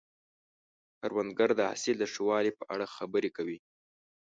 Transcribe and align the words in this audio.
کروندګر 0.99 1.49
د 1.55 1.61
حاصل 1.69 1.95
د 1.99 2.03
ښه 2.11 2.21
والي 2.27 2.51
په 2.59 2.63
اړه 2.73 2.85
خبرې 2.95 3.29
کوي 3.37 3.57